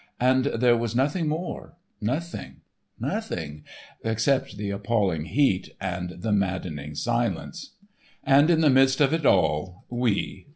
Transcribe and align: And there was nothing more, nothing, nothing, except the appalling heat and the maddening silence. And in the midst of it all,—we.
And 0.19 0.45
there 0.45 0.75
was 0.75 0.95
nothing 0.95 1.27
more, 1.27 1.75
nothing, 2.01 2.61
nothing, 2.99 3.63
except 4.03 4.57
the 4.57 4.71
appalling 4.71 5.25
heat 5.25 5.69
and 5.79 6.09
the 6.21 6.31
maddening 6.31 6.95
silence. 6.95 7.73
And 8.23 8.49
in 8.49 8.61
the 8.61 8.71
midst 8.71 8.99
of 8.99 9.13
it 9.13 9.27
all,—we. 9.27 10.47